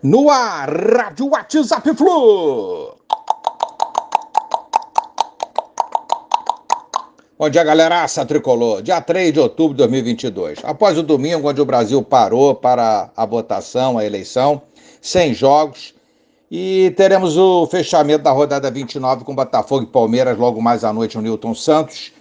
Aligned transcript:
No 0.00 0.30
ar, 0.30 0.70
Rádio 0.70 1.30
WhatsApp 1.30 1.92
Flu. 1.96 2.94
Bom 7.36 7.50
dia, 7.50 7.64
galeraça 7.64 8.24
tricolor. 8.24 8.80
Dia 8.80 9.00
3 9.00 9.32
de 9.32 9.40
outubro 9.40 9.74
de 9.74 9.78
2022. 9.78 10.60
Após 10.62 10.96
o 10.96 11.02
domingo, 11.02 11.48
onde 11.48 11.60
o 11.60 11.64
Brasil 11.64 12.00
parou 12.00 12.54
para 12.54 13.10
a 13.16 13.26
votação, 13.26 13.98
a 13.98 14.04
eleição, 14.04 14.62
sem 15.02 15.34
jogos, 15.34 15.92
e 16.48 16.94
teremos 16.96 17.36
o 17.36 17.66
fechamento 17.66 18.22
da 18.22 18.30
rodada 18.30 18.70
29 18.70 19.24
com 19.24 19.34
Botafogo 19.34 19.82
e 19.82 19.86
Palmeiras 19.86 20.38
logo 20.38 20.62
mais 20.62 20.84
à 20.84 20.92
noite 20.92 21.16
no 21.16 21.24
Newton 21.24 21.56
Santos. 21.56 22.12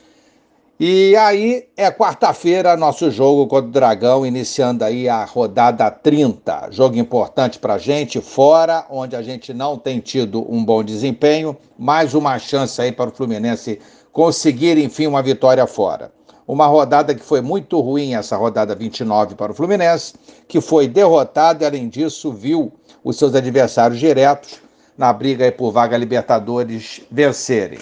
E 0.80 1.16
aí 1.16 1.68
é 1.75 1.89
quarta-feira 1.89 2.78
nosso 2.78 3.10
jogo 3.10 3.48
contra 3.48 3.68
o 3.68 3.71
Dragão, 3.71 4.23
iniciando 4.23 4.84
aí 4.84 5.10
a 5.10 5.25
rodada 5.25 5.89
30. 5.89 6.68
Jogo 6.70 7.00
importante 7.00 7.57
pra 7.57 7.80
gente, 7.80 8.21
fora, 8.21 8.86
onde 8.87 9.15
a 9.15 9.24
gente 9.24 9.56
não 9.56 9.75
tem 9.75 10.00
tido 10.00 10.46
um 10.48 10.64
bom 10.64 10.84
desempenho, 10.84 11.57
mais 11.79 12.14
uma 12.14 12.37
chance 12.37 12.79
aí 12.79 12.92
para 12.92 13.10
o 13.10 13.11
Fluminense 13.11 13.79
conseguir, 14.11 14.78
enfim, 14.78 15.07
uma 15.07 15.24
vitória 15.24 15.65
fora. 15.65 16.11
Uma 16.48 16.68
rodada 16.68 17.15
que 17.15 17.23
foi 17.23 17.42
muito 17.42 17.79
ruim, 17.79 18.14
essa 18.14 18.37
rodada 18.37 18.75
29 18.75 19.34
para 19.34 19.54
o 19.54 19.56
Fluminense, 19.56 20.14
que 20.48 20.62
foi 20.62 20.87
derrotado 20.87 21.64
e, 21.64 21.65
além 21.65 21.89
disso, 21.89 22.32
viu 22.32 22.71
os 23.04 23.18
seus 23.18 23.34
adversários 23.34 24.00
diretos 24.00 24.62
na 24.96 25.12
briga 25.12 25.51
por 25.51 25.71
vaga 25.71 25.98
Libertadores 25.98 27.01
vencerem. 27.09 27.79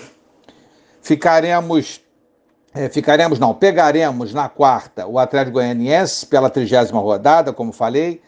Ficaremos 1.01 2.04
é, 2.75 2.89
ficaremos, 2.89 3.39
não, 3.39 3.53
pegaremos 3.53 4.33
na 4.33 4.49
quarta 4.49 5.07
o 5.07 5.17
Atlético 5.17 5.53
Goianiense 5.53 6.25
pela 6.25 6.49
trigésima 6.49 6.99
rodada, 6.99 7.53
como 7.53 7.71
falei, 7.71 8.21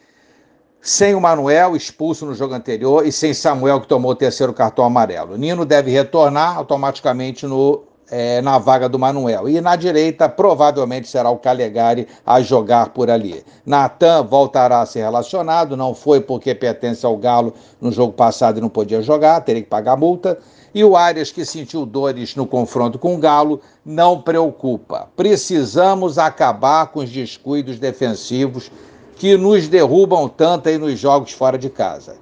sem 0.81 1.13
o 1.13 1.19
Manuel, 1.19 1.75
expulso 1.75 2.25
no 2.25 2.33
jogo 2.33 2.53
anterior, 2.53 3.05
e 3.05 3.11
sem 3.11 3.33
Samuel, 3.33 3.81
que 3.81 3.87
tomou 3.87 4.11
o 4.11 4.15
terceiro 4.15 4.53
cartão 4.53 4.85
amarelo. 4.85 5.37
Nino 5.37 5.65
deve 5.65 5.91
retornar 5.91 6.55
automaticamente 6.55 7.45
no, 7.45 7.83
é, 8.09 8.41
na 8.41 8.57
vaga 8.57 8.87
do 8.87 8.97
Manuel. 8.97 9.49
E 9.49 9.59
na 9.61 9.75
direita, 9.75 10.29
provavelmente 10.29 11.07
será 11.07 11.29
o 11.29 11.37
Calegari 11.37 12.07
a 12.25 12.41
jogar 12.41 12.89
por 12.89 13.09
ali. 13.09 13.43
Natan 13.65 14.23
voltará 14.23 14.81
a 14.81 14.85
ser 14.85 14.99
relacionado, 14.99 15.77
não 15.77 15.93
foi 15.93 16.21
porque 16.21 16.55
pertence 16.55 17.05
ao 17.05 17.17
Galo 17.17 17.53
no 17.79 17.91
jogo 17.91 18.13
passado 18.13 18.57
e 18.57 18.61
não 18.61 18.69
podia 18.69 19.01
jogar, 19.01 19.41
teria 19.41 19.61
que 19.61 19.69
pagar 19.69 19.97
multa. 19.97 20.37
E 20.73 20.83
o 20.83 20.95
Arias, 20.95 21.31
que 21.31 21.45
sentiu 21.45 21.85
dores 21.85 22.35
no 22.35 22.45
confronto 22.45 22.99
com 22.99 23.15
o 23.15 23.17
Galo, 23.17 23.61
não 23.85 24.21
preocupa. 24.21 25.07
Precisamos 25.15 26.17
acabar 26.17 26.87
com 26.87 26.99
os 26.99 27.09
descuidos 27.09 27.79
defensivos 27.79 28.71
que 29.15 29.35
nos 29.35 29.67
derrubam 29.67 30.29
tanto 30.29 30.69
aí 30.69 30.77
nos 30.77 30.99
jogos 30.99 31.31
fora 31.31 31.57
de 31.57 31.69
casa. 31.69 32.15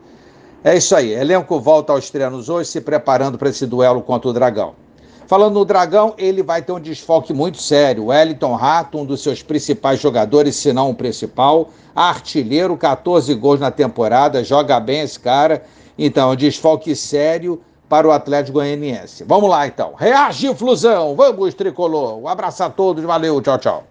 É 0.63 0.77
isso 0.77 0.95
aí. 0.95 1.11
Elenco 1.13 1.59
volta 1.59 1.91
aos 1.91 2.09
treinos 2.09 2.47
hoje, 2.47 2.69
se 2.69 2.81
preparando 2.81 3.37
para 3.37 3.49
esse 3.49 3.65
duelo 3.65 4.01
contra 4.01 4.29
o 4.29 4.33
Dragão. 4.33 4.84
Falando 5.27 5.55
no 5.55 5.65
Dragão, 5.65 6.13
ele 6.17 6.43
vai 6.43 6.61
ter 6.61 6.71
um 6.71 6.79
desfoque 6.79 7.33
muito 7.33 7.61
sério. 7.61 8.07
Wellington 8.07 8.53
Rato, 8.53 8.99
um 8.99 9.05
dos 9.05 9.23
seus 9.23 9.41
principais 9.41 9.99
jogadores, 9.99 10.55
se 10.55 10.71
não 10.71 10.91
o 10.91 10.95
principal, 10.95 11.69
artilheiro, 11.95 12.77
14 12.77 13.33
gols 13.33 13.59
na 13.59 13.71
temporada, 13.71 14.43
joga 14.43 14.79
bem 14.79 15.01
esse 15.01 15.19
cara. 15.19 15.63
Então, 15.97 16.31
um 16.31 16.35
desfoque 16.35 16.95
sério 16.95 17.59
para 17.89 18.07
o 18.07 18.11
Atlético 18.11 18.59
Goianiense. 18.59 19.23
Vamos 19.23 19.49
lá 19.49 19.65
então. 19.65 19.93
Reage, 19.97 20.53
Flusão. 20.53 21.15
Vamos, 21.15 21.53
tricolor. 21.53 22.19
Um 22.19 22.27
abraço 22.27 22.63
a 22.63 22.69
todos. 22.69 23.03
Valeu. 23.03 23.41
Tchau, 23.41 23.57
tchau. 23.57 23.83